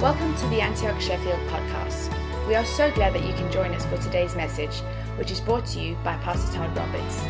[0.00, 2.08] Welcome to the Antioch Sheffield podcast.
[2.48, 4.74] We are so glad that you can join us for today's message,
[5.18, 7.22] which is brought to you by Pastor Todd Roberts.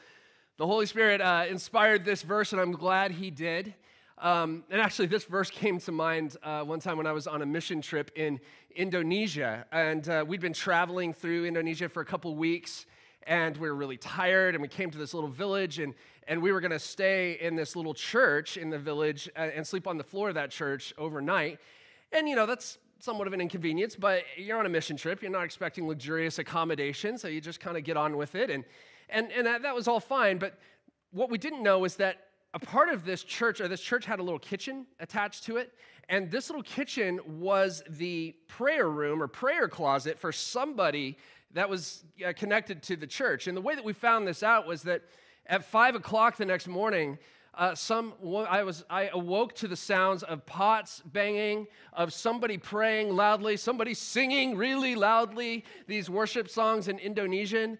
[0.57, 3.75] the Holy Spirit uh, inspired this verse, and I'm glad he did.
[4.17, 7.41] Um, and actually, this verse came to mind uh, one time when I was on
[7.41, 8.39] a mission trip in
[8.75, 9.65] Indonesia.
[9.71, 12.85] And uh, we'd been traveling through Indonesia for a couple weeks,
[13.23, 14.55] and we were really tired.
[14.55, 15.93] And we came to this little village, and,
[16.29, 19.55] and we were going to stay in this little church in the village and, uh,
[19.55, 21.59] and sleep on the floor of that church overnight.
[22.13, 25.21] And, you know, that's somewhat of an inconvenience, but you're on a mission trip.
[25.21, 28.49] You're not expecting luxurious accommodation, so you just kind of get on with it.
[28.49, 28.63] And,
[29.09, 30.37] and, and that, that was all fine.
[30.37, 30.57] But
[31.11, 32.24] what we didn't know is that
[32.55, 35.73] a part of this church, or this church had a little kitchen attached to it.
[36.07, 41.17] And this little kitchen was the prayer room or prayer closet for somebody
[41.51, 43.47] that was uh, connected to the church.
[43.47, 45.01] And the way that we found this out was that
[45.47, 47.17] at five o'clock the next morning,
[47.55, 48.13] uh, some
[48.49, 53.93] I was I awoke to the sounds of pots banging, of somebody praying loudly, somebody
[53.93, 57.77] singing really loudly these worship songs in Indonesian,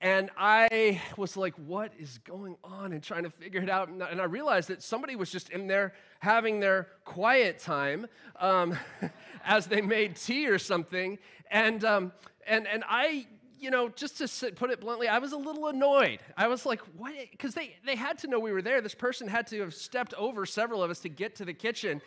[0.00, 2.92] and I was like, what is going on?
[2.92, 3.88] And trying to figure it out.
[3.88, 8.06] And I realized that somebody was just in there having their quiet time
[8.38, 8.78] um,
[9.44, 11.18] as they made tea or something.
[11.50, 12.12] And, um,
[12.46, 13.26] and, and I,
[13.58, 16.20] you know, just to sit, put it bluntly, I was a little annoyed.
[16.34, 17.12] I was like, what?
[17.30, 18.80] Because they, they had to know we were there.
[18.80, 22.00] This person had to have stepped over several of us to get to the kitchen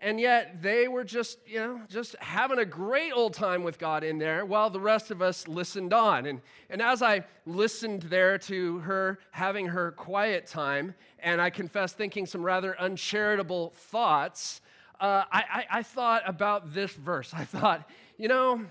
[0.00, 4.02] and yet they were just you know just having a great old time with god
[4.02, 6.26] in there while the rest of us listened on.
[6.26, 11.92] And, and as i listened there to her having her quiet time and i confess
[11.92, 14.60] thinking some rather uncharitable thoughts
[15.00, 17.32] uh, I, I, I thought about this verse.
[17.32, 18.66] I thought you know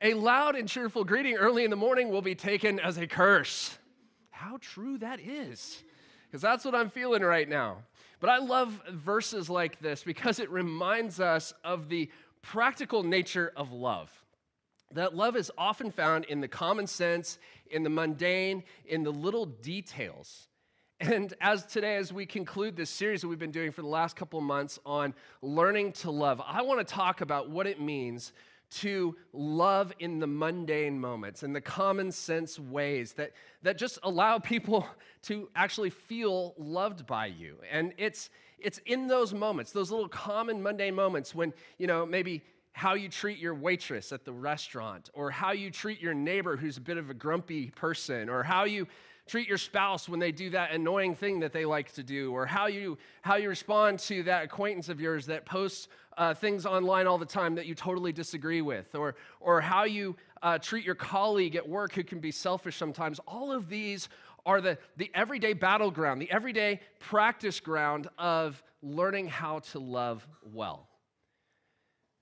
[0.00, 3.76] a loud and cheerful greeting early in the morning will be taken as a curse.
[4.30, 5.82] How true that is
[6.34, 7.78] because that's what i'm feeling right now
[8.24, 13.70] but I love verses like this because it reminds us of the practical nature of
[13.70, 14.10] love.
[14.92, 17.38] That love is often found in the common sense,
[17.70, 20.48] in the mundane, in the little details.
[21.00, 24.16] And as today, as we conclude this series that we've been doing for the last
[24.16, 25.12] couple of months on
[25.42, 28.32] learning to love, I want to talk about what it means
[28.70, 33.32] to love in the mundane moments and the common sense ways that,
[33.62, 34.86] that just allow people
[35.22, 37.56] to actually feel loved by you.
[37.70, 42.42] And it's, it's in those moments, those little common mundane moments when, you know, maybe
[42.72, 46.76] how you treat your waitress at the restaurant, or how you treat your neighbor who's
[46.76, 48.88] a bit of a grumpy person, or how you
[49.26, 52.46] treat your spouse when they do that annoying thing that they like to do, or
[52.46, 55.88] how you, how you respond to that acquaintance of yours that posts
[56.18, 60.14] uh, things online all the time that you totally disagree with, or, or how you
[60.42, 63.18] uh, treat your colleague at work who can be selfish sometimes.
[63.26, 64.08] All of these
[64.46, 70.86] are the, the everyday battleground, the everyday practice ground of learning how to love well.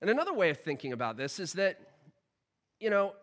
[0.01, 1.79] And another way of thinking about this is that,
[2.79, 3.13] you know,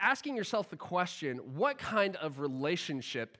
[0.00, 3.38] asking yourself the question what kind of relationship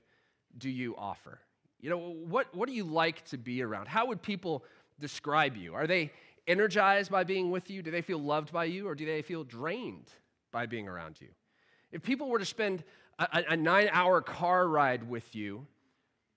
[0.56, 1.40] do you offer?
[1.80, 3.86] You know, what, what do you like to be around?
[3.86, 4.64] How would people
[4.98, 5.74] describe you?
[5.74, 6.10] Are they
[6.46, 7.82] energized by being with you?
[7.82, 8.88] Do they feel loved by you?
[8.88, 10.10] Or do they feel drained
[10.50, 11.28] by being around you?
[11.92, 12.82] If people were to spend
[13.18, 15.66] a, a nine hour car ride with you,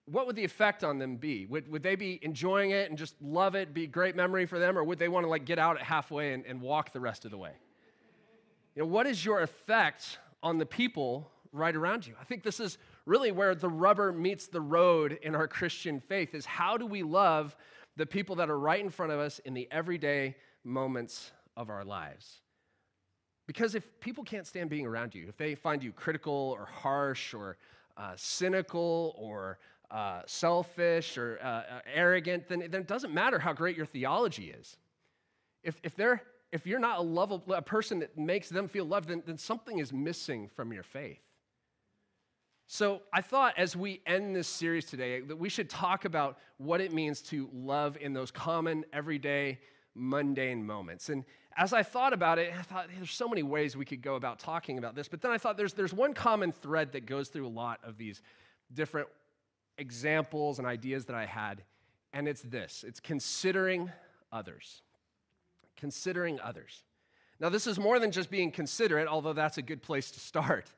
[0.05, 1.45] what would the effect on them be?
[1.45, 4.77] Would, would they be enjoying it and just love it, be great memory for them,
[4.77, 7.25] or would they want to like get out at halfway and, and walk the rest
[7.25, 7.51] of the way?
[8.75, 12.15] You know, what is your effect on the people right around you?
[12.19, 16.33] I think this is really where the rubber meets the road in our Christian faith
[16.33, 17.55] is how do we love
[17.97, 21.83] the people that are right in front of us in the everyday moments of our
[21.83, 22.41] lives?
[23.47, 27.33] Because if people can't stand being around you, if they find you critical or harsh
[27.33, 27.57] or
[27.97, 29.59] uh, cynical or
[29.89, 34.53] uh, selfish or uh, uh arrogant, then, then it doesn't matter how great your theology
[34.57, 34.77] is.
[35.63, 39.09] If, if, they're, if you're not a, lovable, a person that makes them feel loved,
[39.09, 41.21] then, then something is missing from your faith.
[42.67, 46.79] So I thought as we end this series today that we should talk about what
[46.79, 49.59] it means to love in those common, everyday,
[49.93, 51.09] mundane moments.
[51.09, 51.25] And
[51.57, 54.39] as I thought about it, I thought there's so many ways we could go about
[54.39, 55.09] talking about this.
[55.09, 57.97] But then I thought there's, there's one common thread that goes through a lot of
[57.97, 58.21] these
[58.73, 59.09] different
[59.77, 61.63] examples and ideas that I had,
[62.13, 63.91] and it's this it's considering
[64.31, 64.81] others.
[65.81, 66.83] Considering others.
[67.41, 70.71] Now, this is more than just being considerate, although that's a good place to start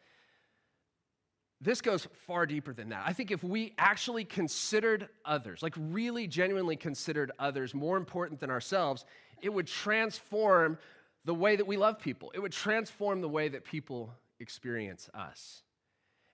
[1.63, 3.03] this goes far deeper than that.
[3.05, 8.49] I think if we actually considered others, like really genuinely considered others more important than
[8.49, 9.05] ourselves,
[9.41, 10.77] it would transform
[11.23, 12.31] the way that we love people.
[12.35, 15.63] It would transform the way that people experience us.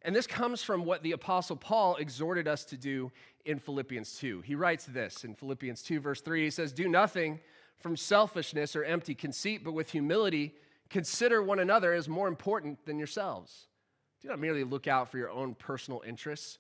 [0.01, 3.12] And this comes from what the Apostle Paul exhorted us to do
[3.45, 4.42] in Philippians 2.
[4.42, 6.45] He writes this in Philippians 2, verse 3.
[6.45, 7.39] He says, Do nothing
[7.79, 10.53] from selfishness or empty conceit, but with humility,
[10.89, 13.67] consider one another as more important than yourselves.
[14.21, 16.59] Do not merely look out for your own personal interests,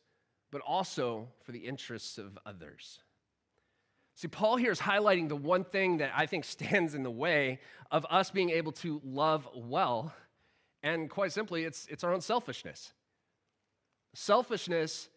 [0.51, 2.99] but also for the interests of others.
[4.15, 7.59] See, Paul here is highlighting the one thing that I think stands in the way
[7.91, 10.13] of us being able to love well.
[10.83, 12.93] And quite simply, it's, it's our own selfishness.
[14.13, 15.09] Selfishness,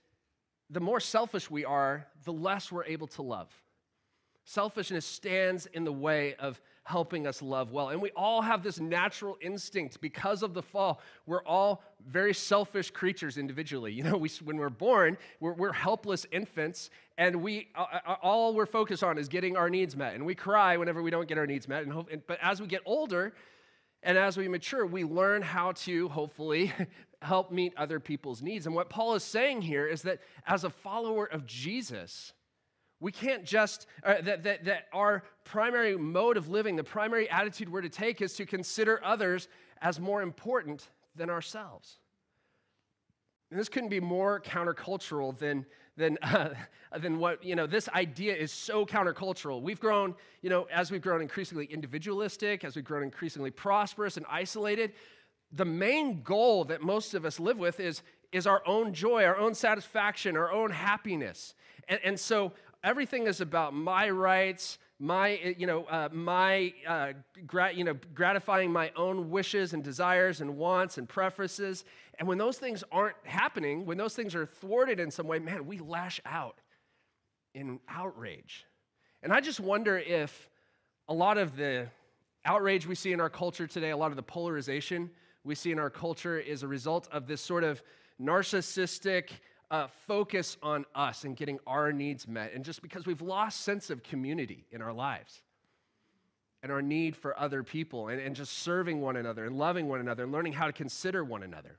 [0.69, 3.49] the more selfish we are, the less we're able to love.
[4.45, 7.91] Selfishness stands in the way of helping us love well.
[7.91, 11.01] And we all have this natural instinct because of the fall.
[11.27, 13.93] We're all very selfish creatures individually.
[13.93, 17.69] You know, we, when we're born, we're, we're helpless infants, and we
[18.21, 20.15] all we're focused on is getting our needs met.
[20.15, 21.85] And we cry whenever we don't get our needs met.
[21.85, 23.33] And, and but as we get older,
[24.03, 26.73] and as we mature, we learn how to hopefully
[27.23, 28.67] help meet other people's needs.
[28.67, 32.33] And what Paul is saying here is that as a follower of Jesus,
[33.03, 37.69] we can't just, uh, that, that, that our primary mode of living, the primary attitude
[37.69, 39.49] we're to take is to consider others
[39.83, 41.99] as more important than ourselves.
[43.51, 45.67] And this couldn't be more countercultural than,
[45.97, 46.51] than, uh,
[46.97, 49.61] than what, you know, this idea is so countercultural.
[49.61, 54.25] We've grown, you know, as we've grown increasingly individualistic, as we've grown increasingly prosperous and
[54.31, 54.93] isolated,
[55.51, 59.37] the main goal that most of us live with is, is our own joy, our
[59.37, 61.55] own satisfaction, our own happiness.
[61.89, 62.53] And, and so
[62.85, 67.13] everything is about my rights, my, eh, you know, uh, my, uh,
[67.47, 71.85] grat, you know, gratifying my own wishes and desires and wants and preferences.
[72.19, 75.67] And when those things aren't happening, when those things are thwarted in some way, man,
[75.67, 76.61] we lash out
[77.55, 78.65] in outrage.
[79.23, 80.49] And I just wonder if
[81.09, 81.89] a lot of the
[82.45, 85.11] outrage we see in our culture today, a lot of the polarization
[85.45, 87.83] we see in our culture is a result of this sort of
[88.21, 89.31] narcissistic,
[89.73, 93.89] uh, focus on us and getting our needs met, and just because we've lost sense
[93.89, 95.41] of community in our lives
[96.63, 99.99] and our need for other people and, and just serving one another and loving one
[99.99, 101.79] another and learning how to consider one another.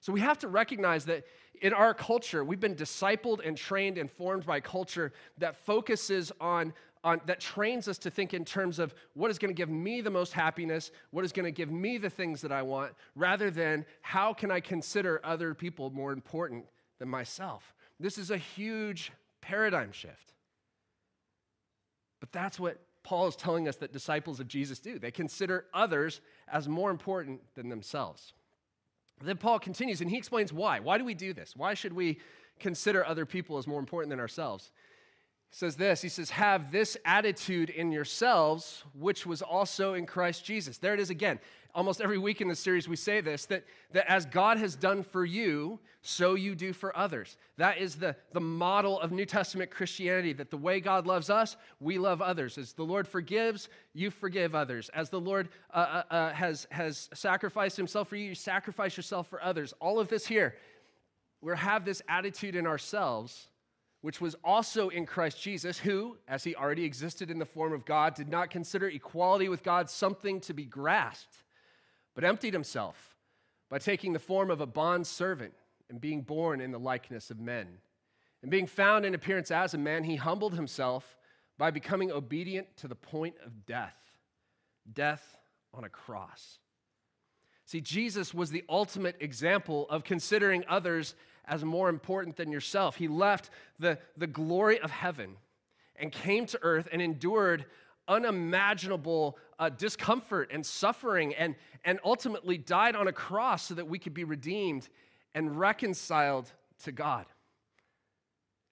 [0.00, 1.24] So we have to recognize that
[1.60, 6.72] in our culture, we've been discipled and trained and formed by culture that focuses on,
[7.04, 10.00] on that trains us to think in terms of what is going to give me
[10.00, 13.50] the most happiness, what is going to give me the things that I want, rather
[13.50, 16.64] than how can I consider other people more important
[16.98, 17.74] than myself.
[17.98, 20.32] This is a huge paradigm shift.
[22.20, 24.98] But that's what Paul is telling us that disciples of Jesus do.
[24.98, 28.32] They consider others as more important than themselves.
[29.22, 30.80] Then Paul continues and he explains why.
[30.80, 31.54] Why do we do this?
[31.56, 32.18] Why should we
[32.58, 34.72] consider other people as more important than ourselves?
[35.50, 40.78] Says this He says, Have this attitude in yourselves, which was also in Christ Jesus.
[40.78, 41.38] There it is again.
[41.74, 45.02] almost every week in the series, we say this that, that as God has done
[45.02, 47.36] for you, so you do for others.
[47.56, 51.56] That is the, the model of New Testament Christianity that the way God loves us,
[51.80, 52.58] we love others.
[52.58, 54.88] As the Lord forgives, you forgive others.
[54.94, 59.26] As the Lord uh, uh, uh has, has sacrificed himself for you, you sacrifice yourself
[59.28, 59.74] for others.
[59.80, 60.54] All of this here,
[61.40, 63.48] we have this attitude in ourselves
[64.06, 67.84] which was also in Christ Jesus, who, as he already existed in the form of
[67.84, 71.42] God, did not consider equality with God something to be grasped,
[72.14, 73.16] but emptied himself
[73.68, 75.54] by taking the form of a bond servant
[75.90, 77.66] and being born in the likeness of men.
[78.42, 81.16] And being found in appearance as a man, he humbled himself
[81.58, 83.96] by becoming obedient to the point of death
[84.92, 85.36] death
[85.74, 86.60] on a cross.
[87.64, 92.96] See, Jesus was the ultimate example of considering others as more important than yourself.
[92.96, 95.36] He left the, the glory of heaven
[95.96, 97.66] and came to earth and endured
[98.08, 103.98] unimaginable uh, discomfort and suffering and, and ultimately died on a cross so that we
[103.98, 104.88] could be redeemed
[105.34, 106.52] and reconciled
[106.84, 107.26] to God.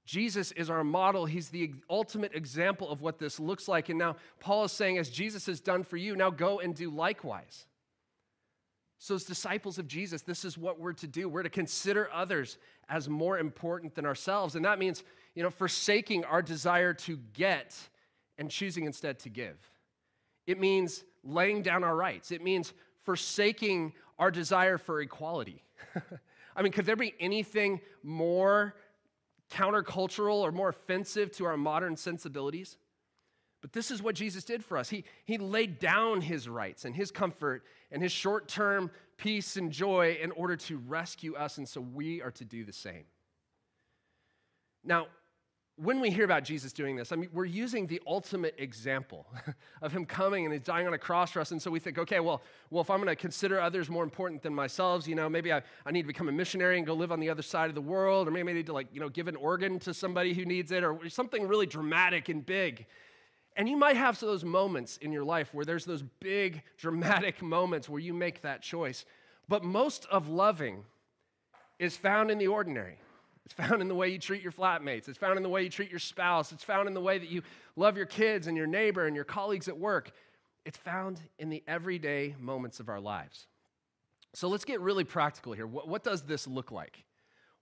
[0.07, 1.25] Jesus is our model.
[1.25, 3.88] He's the ultimate example of what this looks like.
[3.88, 6.90] And now Paul is saying, as Jesus has done for you, now go and do
[6.90, 7.66] likewise.
[8.99, 11.29] So, as disciples of Jesus, this is what we're to do.
[11.29, 12.59] We're to consider others
[12.89, 14.55] as more important than ourselves.
[14.55, 15.03] And that means,
[15.35, 17.77] you know, forsaking our desire to get
[18.39, 19.57] and choosing instead to give.
[20.47, 22.31] It means laying down our rights.
[22.31, 22.73] It means
[23.03, 25.63] forsaking our desire for equality.
[26.57, 28.75] I mean, could there be anything more
[29.51, 32.77] countercultural or more offensive to our modern sensibilities?
[33.64, 34.90] But this is what Jesus did for us.
[34.90, 39.73] He, he laid down his rights and his comfort and his short term peace and
[39.73, 43.04] joy in order to rescue us, and so we are to do the same.
[44.85, 45.06] Now,
[45.76, 49.26] when we hear about Jesus doing this, I mean, we're using the ultimate example
[49.80, 51.50] of him coming and he's dying on a cross for us.
[51.50, 54.42] And so we think, okay, well, well if I'm going to consider others more important
[54.42, 57.11] than myself, you know, maybe I, I need to become a missionary and go live
[57.11, 59.09] on the other side of the world, or maybe I need to, like, you know,
[59.09, 62.85] give an organ to somebody who needs it, or something really dramatic and big.
[63.56, 67.88] And you might have those moments in your life where there's those big, dramatic moments
[67.88, 69.04] where you make that choice.
[69.49, 70.84] But most of loving
[71.78, 72.99] is found in the ordinary.
[73.44, 75.08] It's found in the way you treat your flatmates.
[75.08, 76.50] It's found in the way you treat your spouse.
[76.50, 77.42] It's found in the way that you
[77.76, 80.11] love your kids and your neighbor and your colleagues at work.
[80.64, 83.46] It's found in the everyday moments of our lives.
[84.32, 85.66] So let's get really practical here.
[85.66, 87.04] What, what does this look like?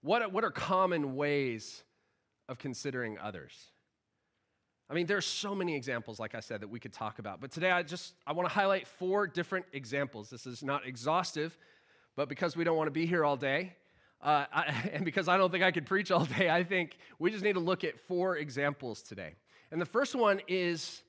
[0.01, 1.83] What, what are common ways
[2.47, 3.53] of considering others?
[4.89, 7.39] I mean, there are so many examples, like I said, that we could talk about.
[7.39, 10.29] But today, I just I want to highlight four different examples.
[10.29, 11.57] This is not exhaustive,
[12.15, 13.75] but because we don't want to be here all day,
[14.21, 17.31] uh, I, and because I don't think I could preach all day, I think we
[17.31, 19.33] just need to look at four examples today.
[19.71, 21.03] And the first one is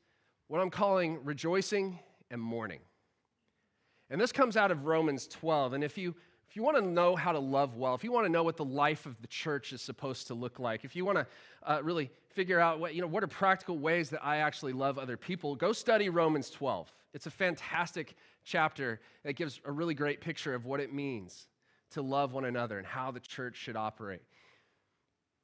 [0.49, 1.99] what I'm calling rejoicing
[2.31, 2.81] and mourning.
[4.11, 5.73] And this comes out of Romans 12.
[5.73, 6.15] And if you
[6.55, 8.57] if you want to know how to love well, if you want to know what
[8.57, 11.27] the life of the church is supposed to look like, if you want to
[11.65, 14.97] uh, really figure out what, you know, what are practical ways that I actually love
[14.97, 16.93] other people, go study Romans 12.
[17.13, 21.49] It's a fantastic chapter that gives a really great picture of what it means
[21.91, 24.23] to love one another and how the church should operate.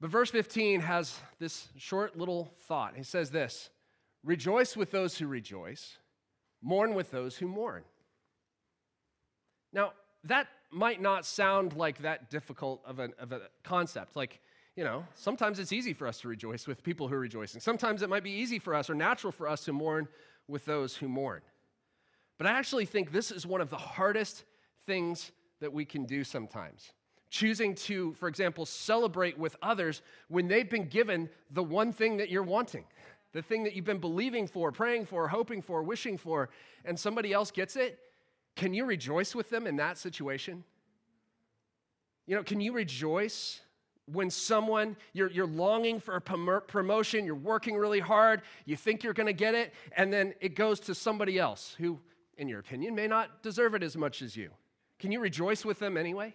[0.01, 2.95] But verse 15 has this short little thought.
[2.95, 3.71] He says this
[4.23, 5.97] Rejoice with those who rejoice,
[6.63, 7.83] mourn with those who mourn.
[9.73, 14.17] Now, that might not sound like that difficult of a, of a concept.
[14.17, 14.41] Like,
[14.77, 17.61] you know, sometimes it's easy for us to rejoice with people who are rejoicing.
[17.61, 20.09] Sometimes it might be easy for us or natural for us to mourn
[20.47, 21.43] with those who mourn.
[22.39, 24.45] But I actually think this is one of the hardest
[24.87, 26.93] things that we can do sometimes.
[27.29, 32.31] Choosing to, for example, celebrate with others when they've been given the one thing that
[32.31, 32.85] you're wanting,
[33.33, 36.49] the thing that you've been believing for, praying for, hoping for, wishing for,
[36.85, 37.99] and somebody else gets it
[38.57, 40.65] can you rejoice with them in that situation?
[42.27, 43.61] You know, can you rejoice
[44.07, 49.13] when someone, you're, you're longing for a promotion, you're working really hard, you think you're
[49.13, 51.99] gonna get it, and then it goes to somebody else who,
[52.37, 54.51] in your opinion, may not deserve it as much as you?
[54.99, 56.35] Can you rejoice with them anyway?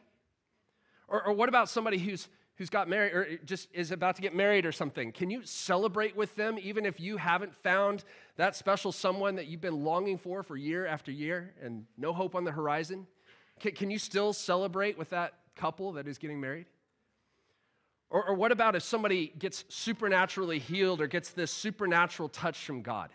[1.07, 4.33] Or, or what about somebody who's who's got married or just is about to get
[4.33, 8.03] married or something, can you celebrate with them even if you haven't found
[8.37, 12.35] that special someone that you've been longing for for year after year and no hope
[12.35, 13.05] on the horizon?
[13.59, 16.67] Can, can you still celebrate with that couple that is getting married?
[18.09, 22.81] Or, or what about if somebody gets supernaturally healed or gets this supernatural touch from
[22.81, 23.09] God?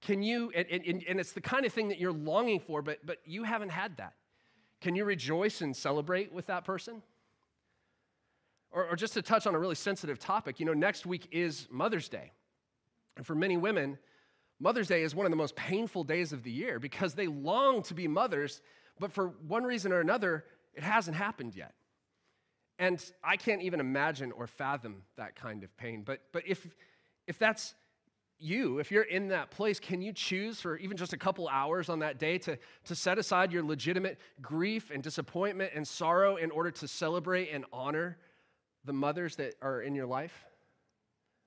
[0.00, 3.04] Can you, and, and, and it's the kind of thing that you're longing for, but,
[3.04, 4.14] but you haven't had that.
[4.80, 7.02] Can you rejoice and celebrate with that person?
[8.74, 11.68] Or, or just to touch on a really sensitive topic, you know, next week is
[11.70, 12.32] Mother's Day.
[13.16, 13.98] And for many women,
[14.58, 17.82] Mother's Day is one of the most painful days of the year because they long
[17.84, 18.60] to be mothers,
[18.98, 21.72] but for one reason or another, it hasn't happened yet.
[22.80, 26.02] And I can't even imagine or fathom that kind of pain.
[26.04, 26.66] But, but if,
[27.28, 27.74] if that's
[28.40, 31.88] you, if you're in that place, can you choose for even just a couple hours
[31.88, 36.50] on that day to, to set aside your legitimate grief and disappointment and sorrow in
[36.50, 38.18] order to celebrate and honor
[38.84, 40.44] the mothers that are in your life?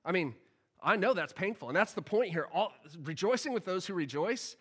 [0.03, 0.36] I mean,
[0.82, 2.48] I know that's painful, and that's the point here.
[2.53, 4.56] All, rejoicing with those who rejoice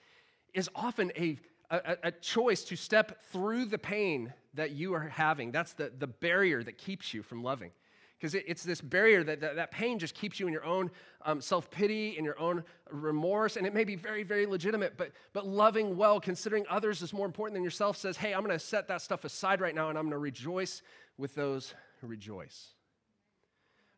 [0.54, 1.38] is often a,
[1.70, 5.52] a, a choice to step through the pain that you are having.
[5.52, 7.70] That's the, the barrier that keeps you from loving
[8.18, 10.90] because it, it's this barrier that, that, that pain just keeps you in your own
[11.24, 15.46] um, self-pity and your own remorse and it may be very very legitimate but but
[15.46, 18.86] loving well considering others is more important than yourself says hey i'm going to set
[18.86, 20.82] that stuff aside right now and i'm going to rejoice
[21.18, 21.74] with those
[22.06, 22.68] rejoice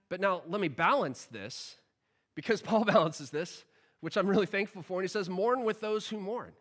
[0.09, 1.77] but now let me balance this
[2.35, 3.65] because paul balances this
[4.01, 6.53] which i'm really thankful for and he says mourn with those who mourn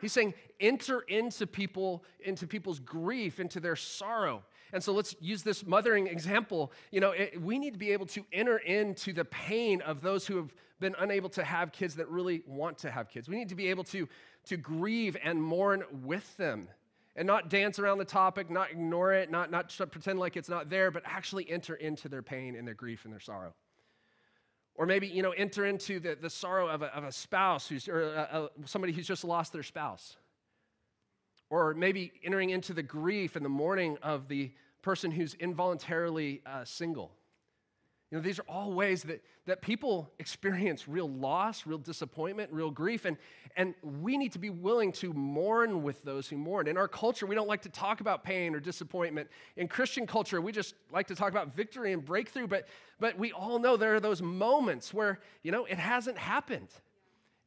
[0.00, 4.42] He's saying enter into people, into people's grief, into their sorrow.
[4.72, 6.72] And so let's use this mothering example.
[6.90, 10.26] You know, it, we need to be able to enter into the pain of those
[10.26, 13.28] who have been unable to have kids that really want to have kids.
[13.28, 14.08] We need to be able to,
[14.46, 16.68] to grieve and mourn with them
[17.16, 20.68] and not dance around the topic, not ignore it, not, not pretend like it's not
[20.68, 23.54] there, but actually enter into their pain and their grief and their sorrow.
[24.74, 27.88] Or maybe, you know, enter into the, the sorrow of a, of a spouse who's,
[27.88, 30.16] or a, a, somebody who's just lost their spouse.
[31.48, 34.50] Or maybe entering into the grief and the mourning of the
[34.82, 37.12] person who's involuntarily uh, single.
[38.14, 42.70] You know, these are all ways that, that people experience real loss, real disappointment, real
[42.70, 43.16] grief, and,
[43.56, 46.68] and we need to be willing to mourn with those who mourn.
[46.68, 49.28] In our culture, we don't like to talk about pain or disappointment.
[49.56, 52.68] In Christian culture, we just like to talk about victory and breakthrough, but,
[53.00, 56.68] but we all know there are those moments where, you know, it hasn't happened.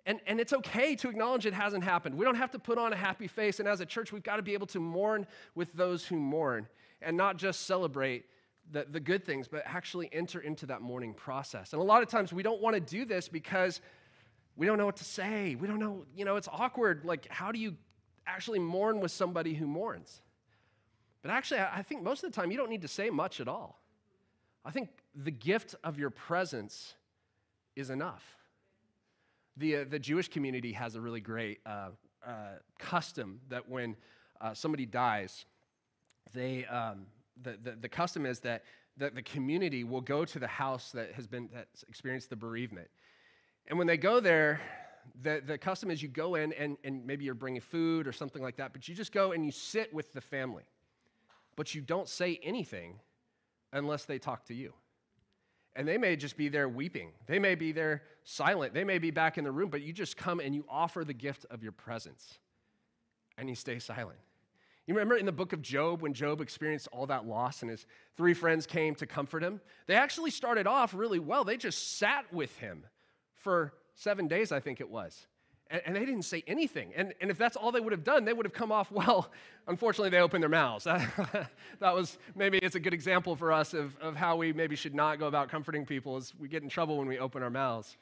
[0.06, 2.18] And, and it's okay to acknowledge it hasn't happened.
[2.18, 4.36] We don't have to put on a happy face, and as a church, we've got
[4.36, 6.68] to be able to mourn with those who mourn
[7.02, 8.26] and not just celebrate
[8.72, 11.74] the, the good things, but actually enter into that mourning process.
[11.74, 13.82] And a lot of times we don't want to do this because
[14.56, 15.56] we don't know what to say.
[15.56, 17.06] We don't know, you know, it's awkward.
[17.06, 17.76] Like, how do you
[18.26, 20.22] actually mourn with somebody who mourns?
[21.22, 23.48] But actually, I think most of the time you don't need to say much at
[23.48, 23.82] all.
[24.66, 26.96] I think the gift of your presence
[27.76, 28.24] is enough.
[29.56, 31.90] The, uh, the Jewish community has a really great uh,
[32.26, 32.32] uh,
[32.78, 33.96] custom that when
[34.42, 35.46] uh, somebody dies,
[36.34, 37.06] they, um,
[37.42, 38.64] the, the, the custom is that
[38.98, 42.88] the, the community will go to the house that has been that's experienced the bereavement.
[43.68, 44.62] And when they go there,
[45.22, 48.42] the, the custom is you go in and, and maybe you're bringing food or something
[48.42, 50.64] like that, but you just go and you sit with the family.
[51.56, 53.00] But you don't say anything
[53.74, 54.74] unless they talk to you.
[55.76, 57.12] And they may just be there weeping.
[57.28, 58.74] They may be there silent.
[58.74, 61.14] They may be back in the room, but you just come and you offer the
[61.14, 62.40] gift of your presence
[63.38, 64.18] and you stay silent.
[64.88, 67.86] You remember in the book of Job when Job experienced all that loss and his
[68.16, 69.60] three friends came to comfort him?
[69.86, 71.44] They actually started off really well.
[71.44, 72.86] They just sat with him
[73.36, 75.28] for seven days, I think it was.
[75.70, 76.94] And, and they didn't say anything.
[76.96, 79.30] And, and if that's all they would have done, they would have come off well.
[79.68, 80.86] Unfortunately, they opened their mouths.
[81.80, 84.96] that was maybe it's a good example for us of, of how we maybe should
[84.96, 87.98] not go about comforting people as we get in trouble when we open our mouths.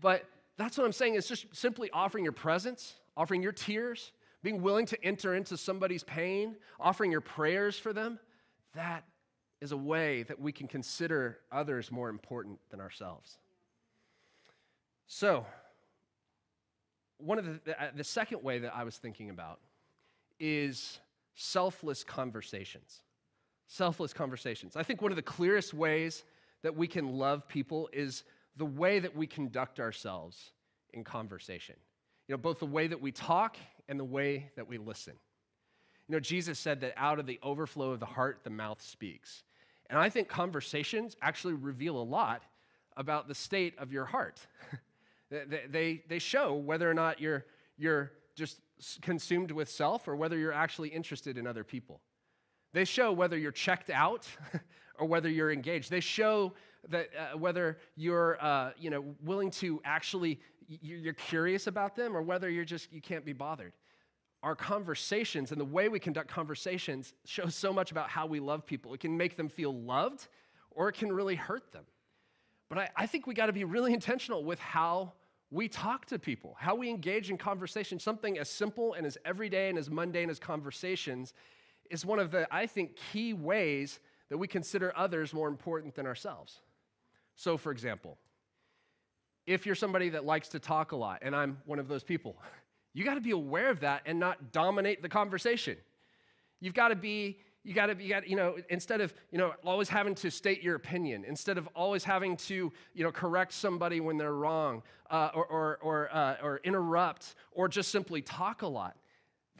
[0.00, 0.24] But
[0.56, 4.86] that's what I'm saying is just simply offering your presence, offering your tears, being willing
[4.86, 8.18] to enter into somebody's pain, offering your prayers for them,
[8.74, 9.04] that
[9.60, 13.36] is a way that we can consider others more important than ourselves.
[15.06, 15.44] So,
[17.18, 19.60] one of the, the, uh, second way that I was thinking about
[20.38, 20.98] is
[21.34, 23.02] selfless conversations.
[23.66, 24.76] Selfless conversations.
[24.76, 26.24] I think one of the clearest ways
[26.62, 28.24] that we can love people is
[28.56, 30.52] the way that we conduct ourselves
[30.92, 31.76] in conversation.
[32.30, 33.56] You know, both the way that we talk
[33.88, 35.14] and the way that we listen.
[36.06, 39.42] You know, Jesus said that out of the overflow of the heart, the mouth speaks.
[39.88, 42.44] And I think conversations actually reveal a lot
[42.96, 44.38] about the state of your heart.
[45.72, 48.60] they, they show whether or not you're, you're just
[49.02, 52.00] consumed with self or whether you're actually interested in other people.
[52.72, 54.28] They show whether you're checked out
[55.00, 55.90] or whether you're engaged.
[55.90, 56.52] They show
[56.88, 60.40] that uh, whether you're uh, you know, willing to actually
[60.82, 63.72] you're curious about them or whether you're just, you can't be bothered.
[64.42, 68.64] Our conversations and the way we conduct conversations shows so much about how we love
[68.64, 68.94] people.
[68.94, 70.28] It can make them feel loved
[70.70, 71.84] or it can really hurt them.
[72.68, 75.12] But I, I think we got to be really intentional with how
[75.50, 77.98] we talk to people, how we engage in conversation.
[77.98, 81.34] Something as simple and as everyday and as mundane as conversations
[81.90, 86.06] is one of the, I think, key ways that we consider others more important than
[86.06, 86.60] ourselves.
[87.40, 88.18] So, for example,
[89.46, 92.36] if you're somebody that likes to talk a lot, and I'm one of those people,
[92.92, 95.78] you got to be aware of that and not dominate the conversation.
[96.60, 99.36] You've got to be you got to be, you gotta, you know, instead of, you
[99.36, 103.52] know, always having to state your opinion, instead of always having to, you know, correct
[103.52, 108.62] somebody when they're wrong, uh, or, or, or, uh, or interrupt, or just simply talk
[108.62, 108.96] a lot.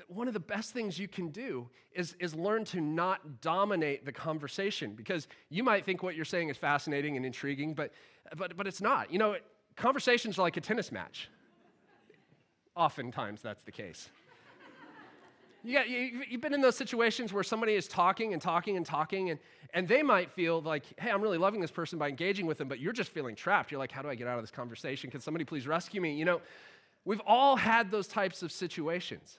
[0.08, 4.12] One of the best things you can do is, is learn to not dominate the
[4.12, 7.92] conversation because you might think what you're saying is fascinating and intriguing, but,
[8.36, 9.12] but, but it's not.
[9.12, 9.36] You know,
[9.76, 11.28] conversations are like a tennis match.
[12.76, 14.10] Oftentimes that's the case.
[15.62, 18.86] You got, you, have been in those situations where somebody is talking and talking and
[18.86, 19.38] talking, and,
[19.74, 22.66] and they might feel like, hey, I'm really loving this person by engaging with them,
[22.66, 23.70] but you're just feeling trapped.
[23.70, 25.10] You're like, how do I get out of this conversation?
[25.10, 26.14] Can somebody please rescue me?
[26.14, 26.40] You know,
[27.04, 29.38] we've all had those types of situations.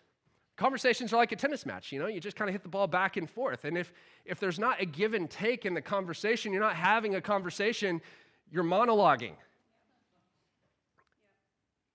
[0.57, 2.87] Conversations are like a tennis match, you know, you just kind of hit the ball
[2.87, 3.65] back and forth.
[3.65, 3.93] And if,
[4.25, 8.01] if there's not a give and take in the conversation, you're not having a conversation,
[8.51, 9.33] you're monologuing.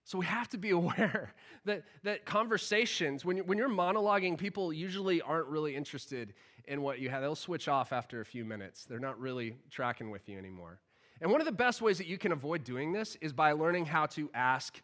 [0.05, 5.21] So we have to be aware that, that conversations, when, when you're monologuing, people usually
[5.21, 6.33] aren't really interested
[6.67, 7.23] in what you have.
[7.23, 8.85] They'll switch off after a few minutes.
[8.85, 10.81] They're not really tracking with you anymore.
[11.21, 13.87] And one of the best ways that you can avoid doing this is by learning
[13.87, 14.81] how to ask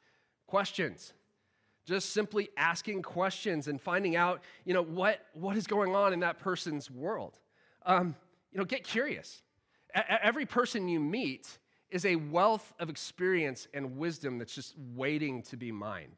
[0.47, 1.13] questions.
[1.85, 6.21] Just simply asking questions and finding out, you know, what, what is going on in
[6.21, 7.39] that person's world.
[7.85, 8.15] Um,
[8.53, 9.43] you know, get curious.
[9.95, 11.59] A- every person you meet
[11.91, 16.17] is a wealth of experience and wisdom that's just waiting to be mined.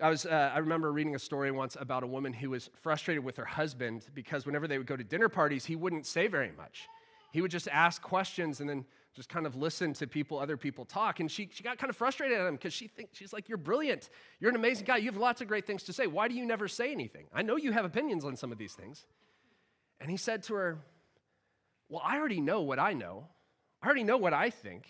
[0.00, 3.24] I, was, uh, I remember reading a story once about a woman who was frustrated
[3.24, 6.52] with her husband because whenever they would go to dinner parties, he wouldn't say very
[6.56, 6.86] much.
[7.32, 10.84] He would just ask questions and then just kind of listen to people, other people
[10.84, 11.20] talk.
[11.20, 13.58] And she, she got kind of frustrated at him because she thinks she's like, You're
[13.58, 14.10] brilliant.
[14.40, 14.98] You're an amazing guy.
[14.98, 16.06] You have lots of great things to say.
[16.06, 17.26] Why do you never say anything?
[17.32, 19.06] I know you have opinions on some of these things.
[20.00, 20.78] And he said to her,
[21.88, 23.26] Well, I already know what I know.
[23.82, 24.86] I already know what I think.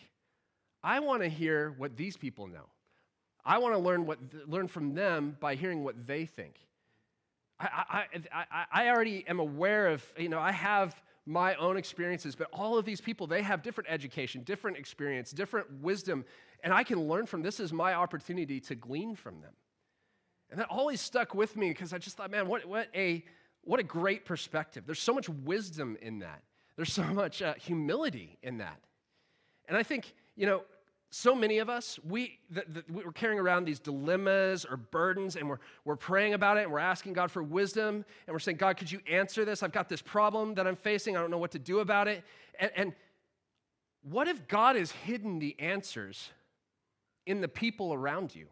[0.83, 2.67] I want to hear what these people know.
[3.45, 6.55] I want to learn, what, learn from them by hearing what they think.
[7.61, 10.95] I, I, I, I already am aware of, you know, I have
[11.29, 15.71] my own experiences, but all of these people, they have different education, different experience, different
[15.83, 16.25] wisdom,
[16.65, 19.53] and I can learn from this is my opportunity to glean from them.
[20.51, 23.23] And that always stuck with me because I just thought, man, what, what, a,
[23.63, 24.85] what a great perspective.
[24.87, 26.43] There's so much wisdom in that.
[26.77, 28.81] There's so much uh, humility in that.
[29.69, 30.63] And I think, you know,
[31.11, 35.49] so many of us, we, the, the, we're carrying around these dilemmas or burdens, and
[35.49, 38.77] we're, we're praying about it, and we're asking God for wisdom, and we're saying, God,
[38.77, 39.63] could you answer this?
[39.63, 41.17] I've got this problem that I'm facing.
[41.17, 42.25] I don't know what to do about it.
[42.59, 42.93] And, and
[44.03, 46.31] what if God has hidden the answers
[47.27, 48.47] in the people around you?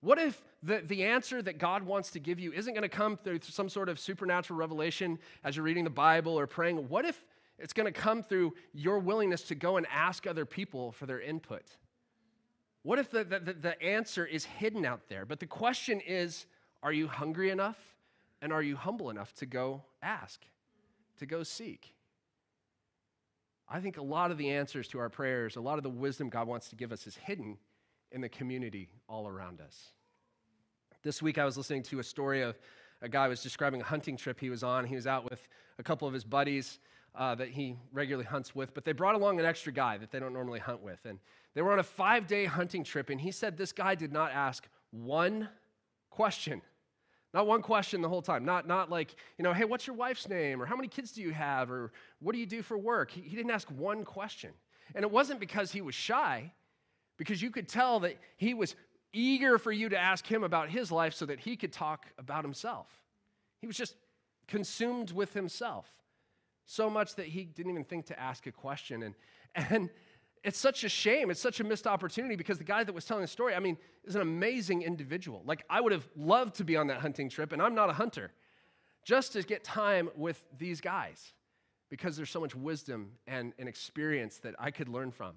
[0.00, 3.16] What if the, the answer that God wants to give you isn't going to come
[3.16, 6.88] through some sort of supernatural revelation as you're reading the Bible or praying?
[6.88, 7.24] What if
[7.58, 11.20] it's going to come through your willingness to go and ask other people for their
[11.20, 11.64] input?
[12.82, 15.26] What if the, the, the answer is hidden out there?
[15.26, 16.46] But the question is
[16.82, 17.78] are you hungry enough
[18.40, 20.40] and are you humble enough to go ask,
[21.18, 21.94] to go seek?
[23.68, 26.28] I think a lot of the answers to our prayers, a lot of the wisdom
[26.28, 27.58] God wants to give us is hidden
[28.12, 29.92] in the community all around us.
[31.02, 32.58] This week I was listening to a story of
[33.02, 34.84] a guy was describing a hunting trip he was on.
[34.84, 35.46] He was out with
[35.78, 36.78] a couple of his buddies
[37.14, 40.20] uh, that he regularly hunts with, but they brought along an extra guy that they
[40.20, 40.98] don't normally hunt with.
[41.04, 41.18] And
[41.54, 44.32] they were on a five day hunting trip, and he said this guy did not
[44.32, 45.48] ask one
[46.10, 46.62] question.
[47.34, 48.44] Not one question the whole time.
[48.44, 50.62] Not, not like, you know, hey, what's your wife's name?
[50.62, 51.70] Or how many kids do you have?
[51.70, 53.10] Or what do you do for work?
[53.10, 54.50] He, he didn't ask one question.
[54.94, 56.52] And it wasn't because he was shy,
[57.18, 58.74] because you could tell that he was
[59.12, 62.44] eager for you to ask him about his life so that he could talk about
[62.44, 62.86] himself.
[63.60, 63.94] He was just
[64.46, 65.90] consumed with himself
[66.70, 69.02] so much that he didn't even think to ask a question.
[69.02, 69.14] And,
[69.54, 69.90] and
[70.44, 71.30] it's such a shame.
[71.30, 73.78] It's such a missed opportunity because the guy that was telling the story, I mean,
[74.04, 75.42] is an amazing individual.
[75.46, 77.94] Like, I would have loved to be on that hunting trip, and I'm not a
[77.94, 78.32] hunter,
[79.02, 81.32] just to get time with these guys
[81.88, 85.36] because there's so much wisdom and, and experience that I could learn from.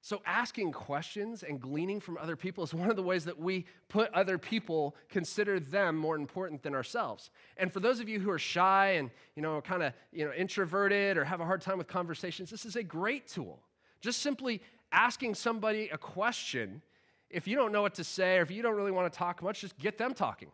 [0.00, 3.66] So, asking questions and gleaning from other people is one of the ways that we
[3.88, 7.30] put other people, consider them more important than ourselves.
[7.56, 10.32] And for those of you who are shy and, you know, kind of, you know,
[10.32, 13.60] introverted or have a hard time with conversations, this is a great tool.
[14.00, 16.80] Just simply asking somebody a question,
[17.28, 19.42] if you don't know what to say or if you don't really want to talk
[19.42, 20.50] much, just get them talking.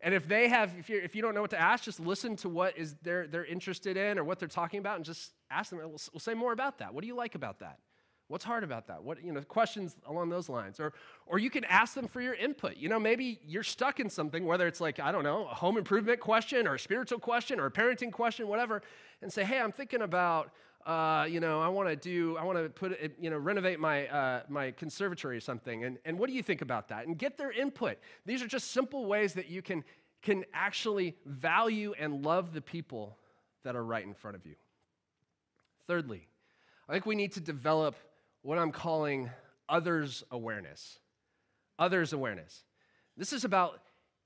[0.00, 2.36] And if they have, if, you if you don't know what to ask, just listen
[2.36, 5.70] to what is they're, they're interested in or what they're talking about and just ask
[5.70, 5.78] them.
[5.80, 6.94] We'll, we'll say more about that.
[6.94, 7.78] What do you like about that?
[8.28, 9.02] What's hard about that?
[9.02, 10.78] What, you know, questions along those lines.
[10.80, 10.92] Or,
[11.26, 12.76] or you can ask them for your input.
[12.76, 15.78] You know, maybe you're stuck in something, whether it's like, I don't know, a home
[15.78, 18.82] improvement question or a spiritual question or a parenting question, whatever,
[19.22, 20.50] and say, hey, I'm thinking about
[20.86, 24.06] uh, you know, I want to do, I want to put, you know, renovate my,
[24.06, 25.84] uh, my conservatory or something.
[25.84, 27.06] And, and what do you think about that?
[27.06, 27.98] And get their input.
[28.24, 29.84] These are just simple ways that you can,
[30.22, 33.18] can actually value and love the people
[33.64, 34.54] that are right in front of you.
[35.86, 36.26] Thirdly,
[36.88, 37.94] I think we need to develop
[38.42, 39.30] what I'm calling
[39.68, 40.98] others awareness.
[41.78, 42.64] Others awareness.
[43.16, 43.80] This is about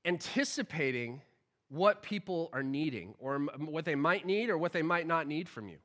[0.05, 1.23] anticipating
[1.69, 5.49] what people are needing or what they might need or what they might not need
[5.49, 5.79] from you.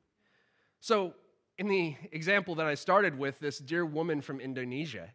[0.80, 1.14] So,
[1.56, 5.08] in the example that I started with, this dear woman from Indonesia,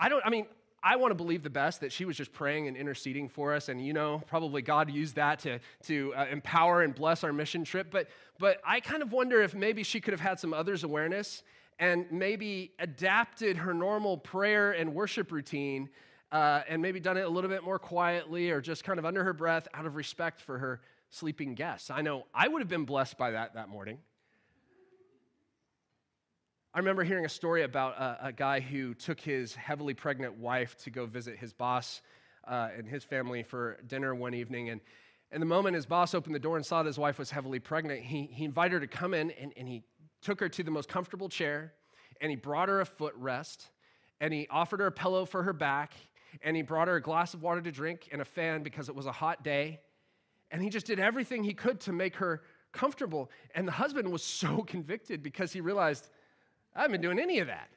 [0.00, 0.46] I don't, I mean,
[0.82, 3.68] I want to believe the best that she was just praying and interceding for us,
[3.68, 7.64] and you know, probably God used that to, to uh, empower and bless our mission
[7.64, 7.88] trip.
[7.90, 11.44] But, but I kind of wonder if maybe she could have had some others' awareness
[11.78, 15.88] and maybe adapted her normal prayer and worship routine
[16.32, 19.22] uh, and maybe done it a little bit more quietly or just kind of under
[19.22, 21.90] her breath out of respect for her sleeping guests.
[21.90, 23.98] I know I would have been blessed by that that morning.
[26.74, 30.74] I remember hearing a story about a, a guy who took his heavily pregnant wife
[30.78, 32.00] to go visit his boss
[32.48, 34.70] uh, and his family for dinner one evening.
[34.70, 34.80] And,
[35.30, 37.58] and the moment his boss opened the door and saw that his wife was heavily
[37.58, 39.82] pregnant, he, he invited her to come in and, and he
[40.22, 41.74] took her to the most comfortable chair
[42.22, 43.68] and he brought her a footrest
[44.22, 45.92] and he offered her a pillow for her back
[46.40, 48.94] and he brought her a glass of water to drink and a fan because it
[48.94, 49.78] was a hot day.
[50.50, 52.40] And he just did everything he could to make her
[52.72, 53.30] comfortable.
[53.54, 56.08] And the husband was so convicted because he realized,
[56.74, 57.68] I haven't been doing any of that.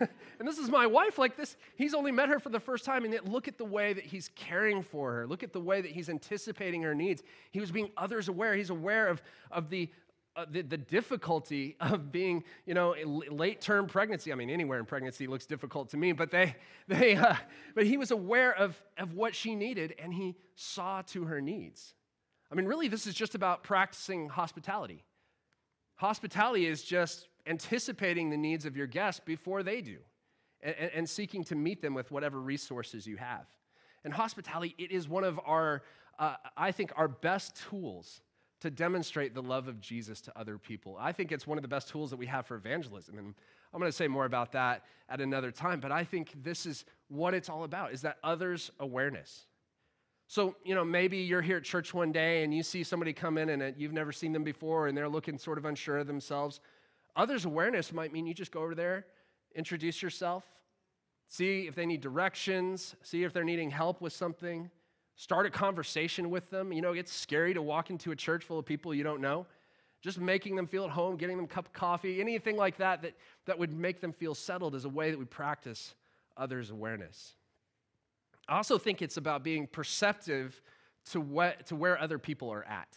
[0.38, 1.56] and this is my wife like this.
[1.76, 4.04] He's only met her for the first time, and yet look at the way that
[4.04, 5.26] he's caring for her.
[5.26, 7.22] Look at the way that he's anticipating her needs.
[7.50, 8.54] He was being others aware.
[8.54, 9.90] He's aware of, of the,
[10.36, 12.94] uh, the, the, difficulty of being, you know,
[13.30, 14.32] late term pregnancy.
[14.32, 16.56] I mean, anywhere in pregnancy looks difficult to me, but they,
[16.88, 17.36] they, uh,
[17.74, 21.94] but he was aware of, of what she needed and he saw to her needs.
[22.50, 25.04] I mean, really, this is just about practicing hospitality.
[25.96, 29.98] Hospitality is just anticipating the needs of your guests before they do
[30.62, 33.46] and, and seeking to meet them with whatever resources you have.
[34.04, 35.82] And hospitality, it is one of our,
[36.18, 38.20] uh, I think, our best tools
[38.60, 40.96] to demonstrate the love of Jesus to other people.
[40.98, 43.18] I think it's one of the best tools that we have for evangelism.
[43.18, 43.34] And
[43.72, 46.84] I'm going to say more about that at another time, but I think this is
[47.08, 49.46] what it's all about is that others awareness.
[50.26, 53.36] So, you know, maybe you're here at church one day and you see somebody come
[53.38, 56.60] in and you've never seen them before and they're looking sort of unsure of themselves.
[57.16, 59.06] Others awareness might mean you just go over there,
[59.54, 60.44] introduce yourself,
[61.28, 64.70] see if they need directions, see if they're needing help with something
[65.16, 66.72] Start a conversation with them.
[66.72, 69.46] You know, it's scary to walk into a church full of people you don't know.
[70.02, 73.02] Just making them feel at home, getting them a cup of coffee, anything like that,
[73.02, 73.14] that
[73.46, 75.94] that would make them feel settled is a way that we practice
[76.36, 77.34] others' awareness.
[78.48, 80.60] I also think it's about being perceptive
[81.10, 82.88] to, what, to where other people are at.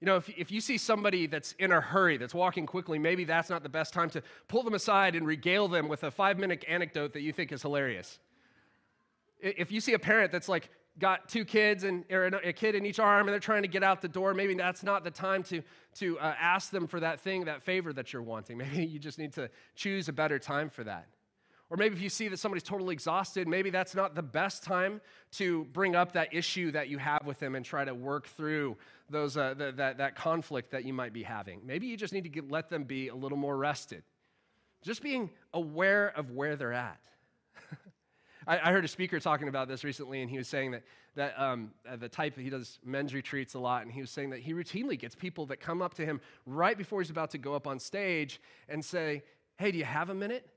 [0.00, 3.24] You know, if, if you see somebody that's in a hurry, that's walking quickly, maybe
[3.24, 6.38] that's not the best time to pull them aside and regale them with a five
[6.38, 8.18] minute anecdote that you think is hilarious.
[9.38, 12.84] If you see a parent that's like got two kids and or a kid in
[12.84, 15.42] each arm and they're trying to get out the door maybe that's not the time
[15.42, 15.62] to
[15.94, 19.18] to uh, ask them for that thing that favor that you're wanting maybe you just
[19.18, 21.06] need to choose a better time for that
[21.72, 25.00] or maybe if you see that somebody's totally exhausted maybe that's not the best time
[25.32, 28.76] to bring up that issue that you have with them and try to work through
[29.12, 31.60] those uh, the, that, that conflict that you might be having.
[31.64, 34.02] Maybe you just need to get, let them be a little more rested.
[34.82, 37.00] Just being aware of where they're at.
[38.46, 40.82] I, I, heard a speaker talking about this recently, and he was saying that,
[41.14, 44.10] that um, uh, the type, that he does men's retreats a lot, and he was
[44.10, 47.30] saying that he routinely gets people that come up to him right before he's about
[47.30, 49.22] to go up on stage and say,
[49.56, 50.48] Hey, do you have a minute?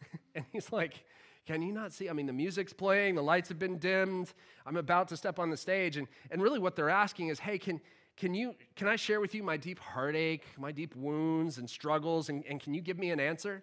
[0.34, 1.04] and he's like,
[1.46, 2.08] Can you not see?
[2.08, 4.32] I mean, the music's playing, the lights have been dimmed,
[4.66, 5.96] I'm about to step on the stage.
[5.96, 7.80] And, and really, what they're asking is, Hey, can,
[8.16, 12.28] can, you, can I share with you my deep heartache, my deep wounds and struggles,
[12.28, 13.62] and, and can you give me an answer?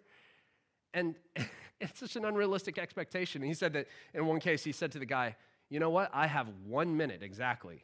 [0.94, 1.16] And
[1.82, 3.42] it's such an unrealistic expectation.
[3.42, 5.36] And he said that in one case, he said to the guy,
[5.70, 6.10] You know what?
[6.14, 7.84] I have one minute exactly.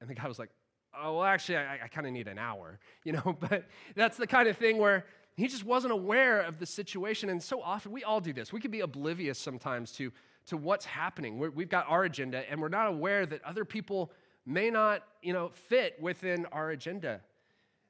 [0.00, 0.50] And the guy was like,
[0.98, 3.36] Oh, well, actually, I, I kind of need an hour, you know?
[3.40, 5.04] But that's the kind of thing where
[5.40, 7.30] he just wasn't aware of the situation.
[7.30, 8.52] And so often, we all do this.
[8.52, 10.12] We can be oblivious sometimes to,
[10.46, 11.38] to what's happening.
[11.38, 14.12] we we've got our agenda, and we're not aware that other people
[14.44, 17.20] may not, you know, fit within our agenda.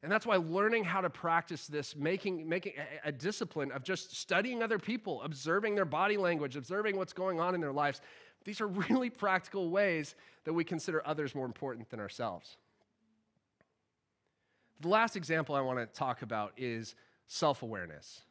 [0.03, 2.73] And that's why learning how to practice this, making, making
[3.05, 7.55] a, discipline of just studying other people, observing their body language, observing what's going on
[7.55, 8.01] in their lives,
[8.45, 12.57] these are really practical ways that we consider others more important than ourselves.
[14.81, 16.95] The last example I want to talk about is
[17.31, 18.23] self awareness.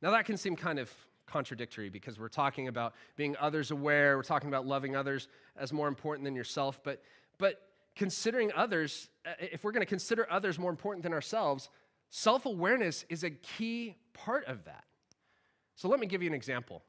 [0.00, 0.90] Now, that can seem kind of
[1.26, 5.88] contradictory because we're talking about being others aware, we're talking about loving others as more
[5.88, 7.02] important than yourself, but,
[7.38, 7.60] but
[7.96, 11.68] considering others, uh, if we're going to consider others more important than ourselves,
[12.10, 14.84] self awareness is a key part of that.
[15.74, 16.82] So let me give you an example.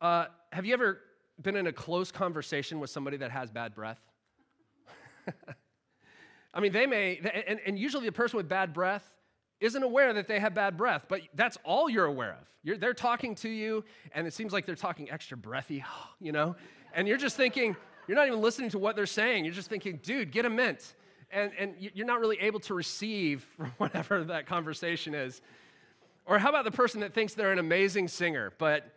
[0.00, 1.00] Uh, have you ever
[1.42, 4.00] been in a close conversation with somebody that has bad breath?
[6.54, 9.15] I mean, they may, and, and, usually the person with bad breath
[9.60, 12.46] isn't aware that they have bad breath, but that's all you're aware of.
[12.62, 15.84] You're, they're talking to you, and it seems like they're talking extra breathy,
[16.20, 16.56] you know?
[16.94, 17.76] And you're just thinking,
[18.08, 19.44] you're not even listening to what they're saying.
[19.44, 20.94] You're just thinking, dude, get a mint.
[21.30, 25.40] And, and you're not really able to receive from whatever that conversation is.
[26.24, 28.95] Or how about the person that thinks they're an amazing singer, but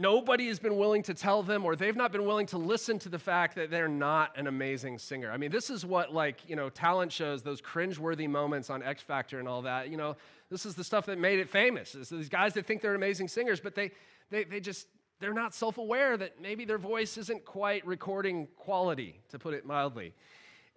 [0.00, 3.10] nobody has been willing to tell them or they've not been willing to listen to
[3.10, 5.30] the fact that they're not an amazing singer.
[5.30, 9.02] I mean, this is what like, you know, talent shows, those cringeworthy moments on X
[9.02, 10.16] Factor and all that, you know,
[10.50, 11.94] this is the stuff that made it famous.
[11.94, 13.90] It's these guys that think they're amazing singers, but they,
[14.30, 14.86] they, they just,
[15.20, 20.14] they're not self-aware that maybe their voice isn't quite recording quality, to put it mildly.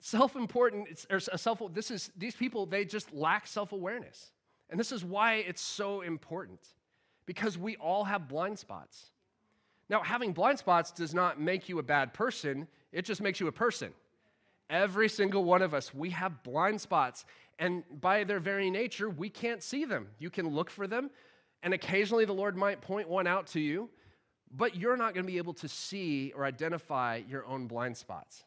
[0.00, 4.30] self-important, or self, this is, these people, they just lack self-awareness.
[4.70, 6.60] And this is why it's so important
[7.30, 9.12] because we all have blind spots.
[9.88, 13.46] Now, having blind spots does not make you a bad person, it just makes you
[13.46, 13.92] a person.
[14.68, 17.24] Every single one of us, we have blind spots,
[17.56, 20.08] and by their very nature, we can't see them.
[20.18, 21.08] You can look for them,
[21.62, 23.90] and occasionally the Lord might point one out to you,
[24.50, 28.42] but you're not going to be able to see or identify your own blind spots.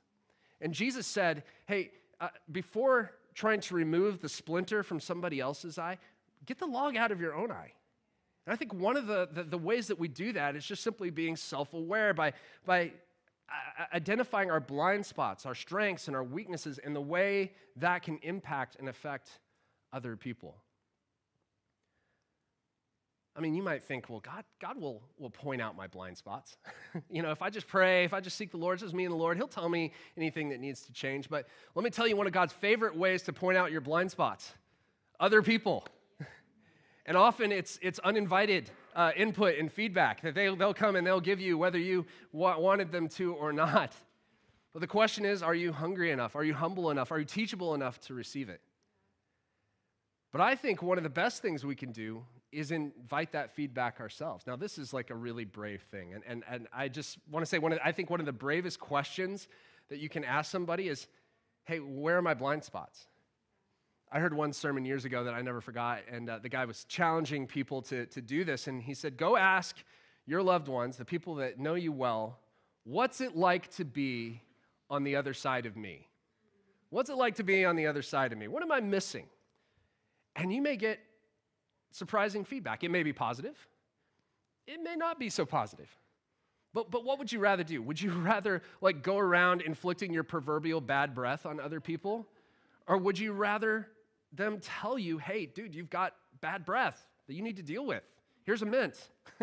[0.60, 6.00] And Jesus said, Hey, uh, before trying to remove the splinter from somebody else's eye,
[6.46, 7.72] get the log out of your own eye.
[8.46, 10.84] And I think one of the, the, the ways that we do that is just
[10.84, 12.34] simply being self aware by,
[12.66, 12.92] by
[13.50, 18.20] uh, identifying our blind spots, our strengths, and our weaknesses, and the way that can
[18.22, 19.40] impact and affect
[19.94, 20.56] other people.
[23.36, 26.56] I mean, you might think, well, God, God will, will point out my blind spots.
[27.10, 29.12] you know, if I just pray, if I just seek the Lord, just me and
[29.12, 31.30] the Lord, He'll tell me anything that needs to change.
[31.30, 34.12] But let me tell you one of God's favorite ways to point out your blind
[34.12, 34.54] spots
[35.20, 35.86] other people.
[37.06, 41.20] And often it's, it's uninvited uh, input and feedback that they, they'll come and they'll
[41.20, 43.94] give you whether you wa- wanted them to or not.
[44.72, 46.36] But the question is are you hungry enough?
[46.36, 47.12] Are you humble enough?
[47.12, 48.62] Are you teachable enough to receive it?
[50.32, 54.00] But I think one of the best things we can do is invite that feedback
[54.00, 54.46] ourselves.
[54.48, 56.14] Now, this is like a really brave thing.
[56.14, 58.32] And, and, and I just want to say, one of, I think one of the
[58.32, 59.48] bravest questions
[59.90, 61.08] that you can ask somebody is
[61.66, 63.08] hey, where are my blind spots?
[64.16, 66.84] I heard one sermon years ago that I never forgot, and uh, the guy was
[66.84, 68.68] challenging people to, to do this.
[68.68, 69.76] And he said, Go ask
[70.28, 72.38] your loved ones, the people that know you well,
[72.84, 74.40] what's it like to be
[74.88, 76.08] on the other side of me?
[76.92, 78.48] What's it like to be on the other side of me?
[78.48, 79.26] What am I missing?
[80.36, 81.00] And you may get
[81.90, 82.84] surprising feedback.
[82.84, 83.58] It may be positive,
[84.68, 85.90] it may not be so positive.
[86.72, 87.82] But, but what would you rather do?
[87.82, 92.28] Would you rather like go around inflicting your proverbial bad breath on other people?
[92.86, 93.88] Or would you rather
[94.36, 98.04] them tell you, hey, dude, you've got bad breath that you need to deal with.
[98.44, 98.96] Here's a mint.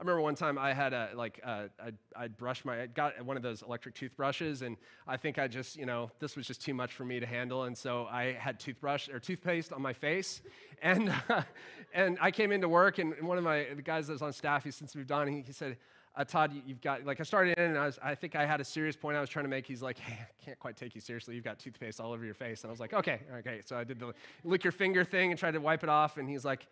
[0.00, 3.20] I remember one time I had a, like, uh, I, I brushed my, I got
[3.24, 4.76] one of those electric toothbrushes, and
[5.08, 7.64] I think I just, you know, this was just too much for me to handle.
[7.64, 10.40] And so I had toothbrush or toothpaste on my face.
[10.82, 11.42] And, uh,
[11.92, 14.62] and I came into work, and one of my, the guys that was on staff,
[14.62, 15.76] he, since moved on, he, he said,
[16.18, 18.60] uh, Todd, you've got, like, I started in and I, was, I think I had
[18.60, 19.66] a serious point I was trying to make.
[19.66, 21.36] He's like, hey, I can't quite take you seriously.
[21.36, 22.62] You've got toothpaste all over your face.
[22.62, 23.60] And I was like, okay, okay.
[23.64, 26.16] So I did the lick your finger thing and tried to wipe it off.
[26.16, 26.66] And he's like,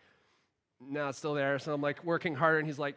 [0.80, 1.60] no, it's still there.
[1.60, 2.58] So I'm like working harder.
[2.58, 2.96] And he's like,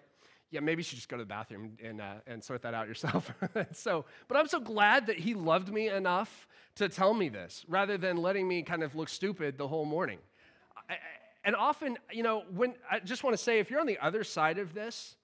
[0.49, 2.87] yeah, maybe you should just go to the bathroom and, uh, and sort that out
[2.87, 3.31] yourself.
[3.73, 7.95] so, but I'm so glad that he loved me enough to tell me this rather
[7.95, 10.17] than letting me kind of look stupid the whole morning.
[10.89, 10.95] I,
[11.43, 14.23] and often, you know, when I just want to say, if you're on the other
[14.23, 15.15] side of this,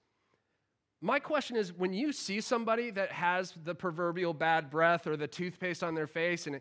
[1.00, 5.26] my question is when you see somebody that has the proverbial bad breath or the
[5.26, 6.60] toothpaste on their face and,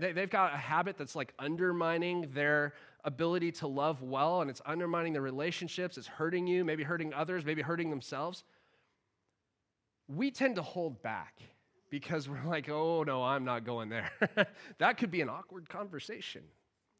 [0.00, 5.12] they've got a habit that's like undermining their ability to love well and it's undermining
[5.12, 8.42] their relationships, it's hurting you, maybe hurting others, maybe hurting themselves,
[10.08, 11.40] we tend to hold back
[11.90, 14.10] because we're like, oh no, I'm not going there.
[14.78, 16.42] that could be an awkward conversation.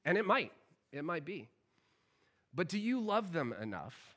[0.04, 0.52] And it might,
[0.92, 1.48] it might be.
[2.54, 4.15] But do you love them enough?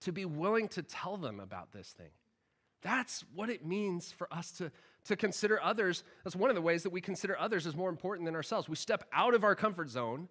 [0.00, 2.10] To be willing to tell them about this thing.
[2.82, 4.70] That's what it means for us to,
[5.06, 6.04] to consider others.
[6.24, 8.68] That's one of the ways that we consider others as more important than ourselves.
[8.68, 10.28] We step out of our comfort zone,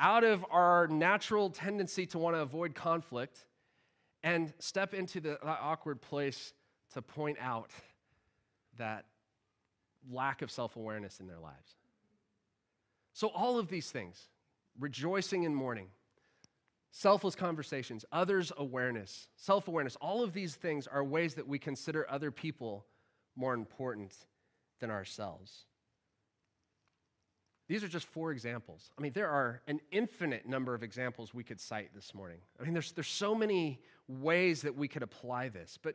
[0.00, 3.44] out of our natural tendency to want to avoid conflict,
[4.22, 6.54] and step into the awkward place
[6.94, 7.70] to point out
[8.78, 9.04] that
[10.10, 11.76] lack of self awareness in their lives.
[13.12, 14.28] So, all of these things,
[14.78, 15.88] rejoicing in mourning,
[16.92, 22.06] selfless conversations, others' awareness, self awareness, all of these things are ways that we consider
[22.08, 22.86] other people
[23.34, 24.14] more important
[24.78, 25.64] than ourselves.
[27.68, 28.90] These are just four examples.
[28.98, 32.38] I mean, there are an infinite number of examples we could cite this morning.
[32.60, 35.94] I mean, there's, there's so many ways that we could apply this, but,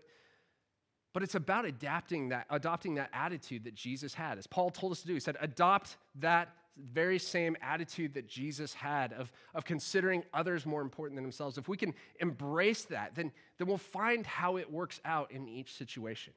[1.14, 4.40] but it's about adapting that, adopting that attitude that Jesus had.
[4.40, 8.74] As Paul told us to do, he said, adopt that very same attitude that Jesus
[8.74, 11.58] had of, of considering others more important than themselves.
[11.58, 15.74] If we can embrace that, then, then we'll find how it works out in each
[15.76, 16.34] situation.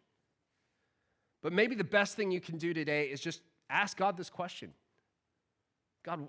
[1.42, 4.72] But maybe the best thing you can do today is just ask God this question
[6.04, 6.28] God,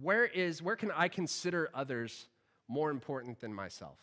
[0.00, 2.28] where is where can I consider others
[2.68, 3.98] more important than myself?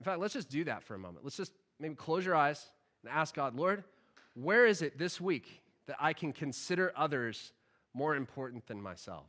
[0.00, 1.24] In fact, let's just do that for a moment.
[1.24, 2.64] Let's just maybe close your eyes
[3.02, 3.84] and ask God, Lord,
[4.34, 7.52] where is it this week that I can consider others
[7.98, 9.26] more important than myself?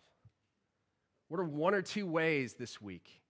[1.28, 3.22] What are one or two ways this week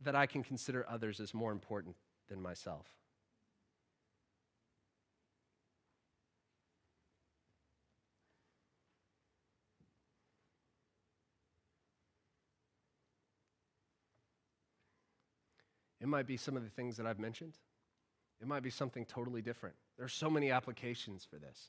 [0.00, 1.96] that I can consider others as more important
[2.30, 2.86] than myself?
[16.00, 17.58] It might be some of the things that I've mentioned.
[18.40, 19.74] It might be something totally different.
[19.98, 21.68] There are so many applications for this.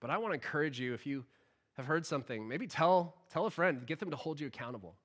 [0.00, 1.24] But I want to encourage you if you
[1.78, 4.96] have heard something, maybe tell, tell a friend, get them to hold you accountable.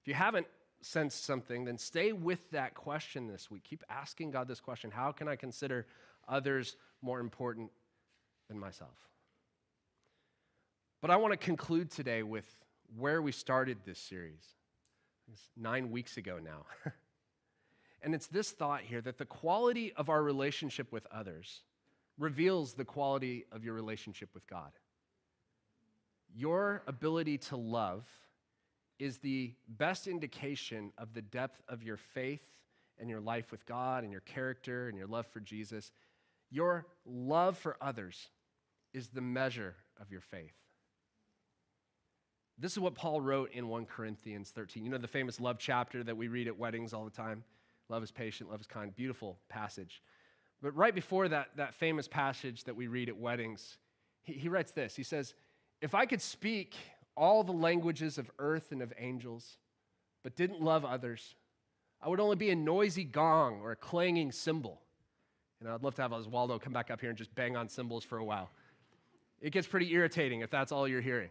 [0.00, 0.46] If you haven't
[0.80, 3.64] sensed something, then stay with that question this week.
[3.64, 5.86] Keep asking God this question How can I consider
[6.26, 7.70] others more important
[8.48, 8.96] than myself?
[11.02, 12.46] But I want to conclude today with
[12.96, 14.54] where we started this series.
[15.30, 16.64] It's nine weeks ago now.
[18.02, 21.62] And it's this thought here that the quality of our relationship with others
[22.18, 24.72] reveals the quality of your relationship with God.
[26.34, 28.06] Your ability to love
[28.98, 32.46] is the best indication of the depth of your faith
[32.98, 35.90] and your life with God and your character and your love for Jesus.
[36.50, 38.28] Your love for others
[38.92, 40.54] is the measure of your faith.
[42.58, 44.84] This is what Paul wrote in 1 Corinthians 13.
[44.84, 47.42] You know the famous love chapter that we read at weddings all the time?
[47.88, 48.94] Love is patient, love is kind.
[48.94, 50.02] Beautiful passage.
[50.60, 53.78] But right before that, that famous passage that we read at weddings,
[54.22, 55.34] he, he writes this He says,
[55.80, 56.74] If I could speak
[57.16, 59.58] all the languages of earth and of angels,
[60.22, 61.34] but didn't love others,
[62.02, 64.80] I would only be a noisy gong or a clanging cymbal.
[65.60, 68.04] And I'd love to have Oswaldo come back up here and just bang on cymbals
[68.04, 68.50] for a while.
[69.40, 71.28] It gets pretty irritating if that's all you're hearing.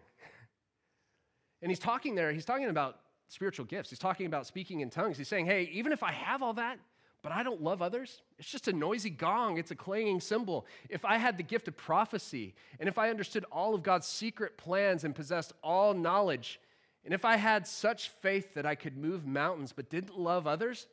[1.62, 3.89] and he's talking there, he's talking about spiritual gifts.
[3.89, 5.18] He's talking about speaking in tongues.
[5.18, 6.80] He's saying, hey, even if I have all that,
[7.22, 10.65] but I don't love others, it's just a noisy gong, it's a clanging cymbal.
[10.89, 14.57] If I had the gift of prophecy, and if I understood all of God's secret
[14.57, 16.59] plans and possessed all knowledge,
[17.03, 20.88] and if I had such faith that I could move mountains but didn't love others,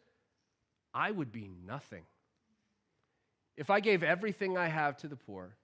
[0.93, 2.03] I would be nothing.
[3.57, 5.55] If I gave everything I have to the poor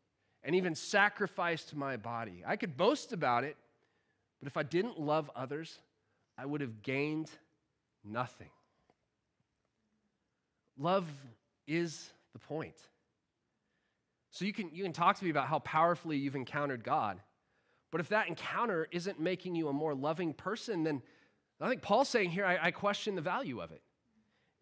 [0.45, 3.57] and even sacrificed my body, I could boast about it,
[4.41, 5.79] but if I didn't love others,
[6.39, 7.31] I would have gained
[8.05, 8.51] nothing.
[10.79, 11.07] Love
[11.67, 12.77] is the point.
[14.31, 17.21] So you can, you can talk to me about how powerfully you've encountered God.
[17.91, 21.03] But if that encounter isn't making you a more loving person, then
[21.61, 23.83] I think Paul's saying here, I, I question the value of it.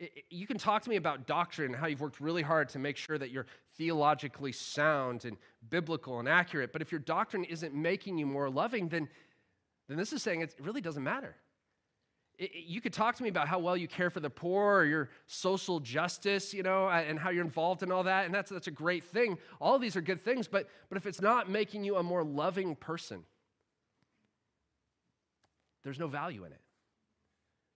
[0.01, 0.13] it.
[0.17, 0.25] it.
[0.31, 2.97] You can talk to me about doctrine, and how you've worked really hard to make
[2.97, 3.47] sure that you're
[3.79, 5.37] theologically sound and
[5.71, 6.73] biblical and accurate.
[6.73, 9.09] But if your doctrine isn't making you more loving, then,
[9.89, 11.37] then this is saying it really doesn't matter
[12.41, 15.11] you could talk to me about how well you care for the poor or your
[15.27, 18.73] social justice, you know, and how you're involved in all that, and that's, that's a
[18.73, 19.37] great thing.
[19.61, 22.25] All of these are good things, but, but if it's not making you a more
[22.25, 23.25] loving person,
[25.85, 26.61] there's no value in it.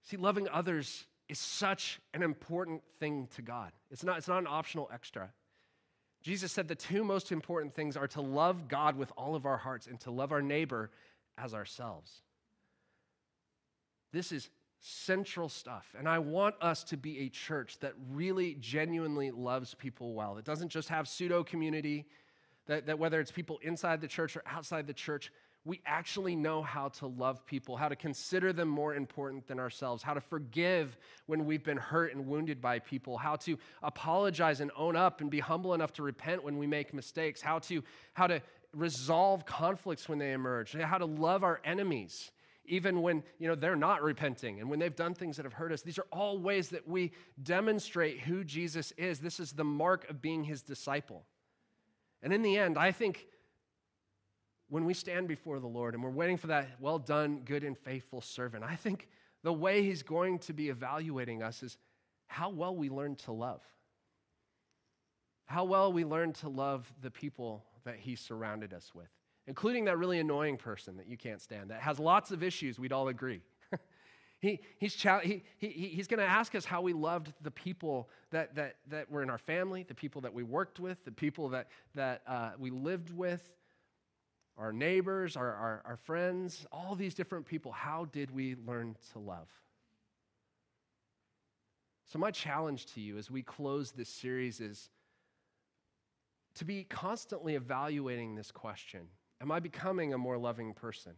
[0.02, 3.72] See, loving others is such an important thing to God.
[3.90, 5.30] It's not, it's not an optional extra.
[6.22, 9.58] Jesus said the two most important things are to love God with all of our
[9.58, 10.90] hearts and to love our neighbor
[11.36, 12.22] as ourselves.
[14.12, 14.48] This is
[14.86, 15.94] central stuff.
[15.98, 20.36] And I want us to be a church that really genuinely loves people well.
[20.36, 22.04] It doesn't just have pseudo community,
[22.66, 25.32] that, that whether it's people inside the church or outside the church,
[25.64, 30.02] we actually know how to love people, how to consider them more important than ourselves,
[30.02, 34.70] how to forgive when we've been hurt and wounded by people, how to apologize and
[34.76, 37.82] own up and be humble enough to repent when we make mistakes, how to,
[38.12, 38.42] how to
[38.74, 42.30] resolve conflicts when they emerge, how to love our enemies
[42.66, 45.72] even when you know they're not repenting and when they've done things that have hurt
[45.72, 45.82] us.
[45.82, 47.12] These are all ways that we
[47.42, 49.20] demonstrate who jesus is.
[49.20, 51.24] This is the mark of being his disciple.
[52.22, 53.26] And in the end i think
[54.68, 57.76] when we stand before the lord and we're waiting for that well done good and
[57.76, 59.08] faithful servant i think
[59.42, 61.76] the way he's going to be evaluating us is
[62.26, 63.62] how well we learn to love.
[65.46, 69.10] How well we learn to love the people that He surrounded us with,
[69.46, 72.92] including that really annoying person that you can't stand, that has lots of issues, we'd
[72.92, 73.42] all agree.
[74.40, 78.54] he, he's he, he, he's going to ask us how we loved the people that,
[78.54, 81.68] that, that were in our family, the people that we worked with, the people that,
[81.94, 83.50] that uh, we lived with,
[84.56, 87.72] our neighbors, our, our, our friends, all these different people.
[87.72, 89.48] How did we learn to love?
[92.06, 94.90] So, my challenge to you as we close this series is
[96.54, 99.08] to be constantly evaluating this question
[99.44, 101.12] Am I becoming a more loving person?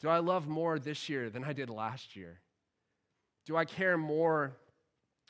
[0.00, 2.40] Do I love more this year than I did last year?
[3.46, 4.56] Do I care more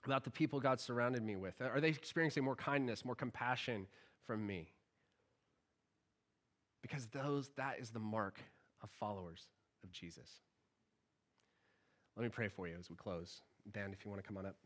[0.06, 1.60] about the people God surrounded me with?
[1.60, 3.86] Are they experiencing more kindness, more compassion
[4.26, 4.72] from me?
[6.80, 8.40] Because those, that is the mark
[8.82, 9.48] of followers
[9.84, 10.30] of Jesus.
[12.16, 13.42] Let me pray for you as we close.
[13.70, 14.56] Dan, if you want to come on up.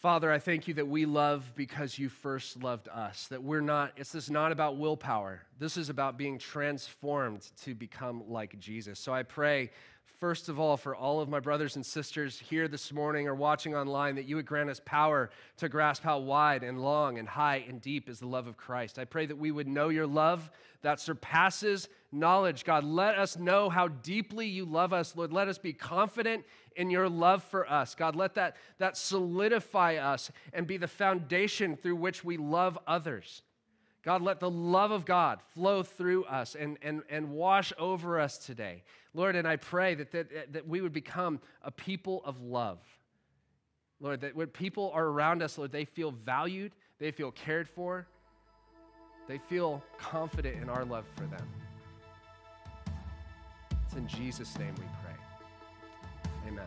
[0.00, 3.26] Father, I thank you that we love because you first loved us.
[3.26, 5.42] That we're not, it's this not about willpower.
[5.58, 8.98] This is about being transformed to become like Jesus.
[8.98, 9.70] So I pray,
[10.18, 13.74] first of all, for all of my brothers and sisters here this morning or watching
[13.74, 17.64] online, that you would grant us power to grasp how wide and long and high
[17.68, 18.98] and deep is the love of Christ.
[18.98, 20.50] I pray that we would know your love
[20.82, 22.64] that surpasses knowledge.
[22.64, 25.14] God, let us know how deeply you love us.
[25.14, 26.44] Lord, let us be confident
[26.76, 27.94] in your love for us.
[27.94, 33.42] God, let that, that solidify us and be the foundation through which we love others.
[34.02, 38.38] God, let the love of God flow through us and, and, and wash over us
[38.38, 38.82] today.
[39.12, 42.78] Lord, and I pray that, that, that we would become a people of love.
[44.00, 48.06] Lord, that when people are around us, Lord, they feel valued, they feel cared for,
[49.28, 51.46] they feel confident in our love for them.
[53.84, 56.48] It's in Jesus' name we pray.
[56.48, 56.66] Amen.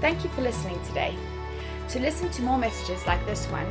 [0.00, 1.14] Thank you for listening today.
[1.88, 3.66] To listen to more messages like this one,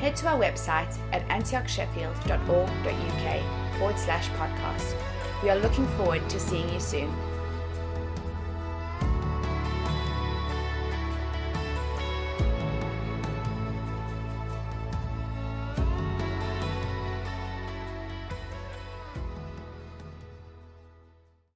[0.00, 4.94] head to our website at antiochsheffield.org.uk forward slash podcast.
[5.42, 7.14] We are looking forward to seeing you soon.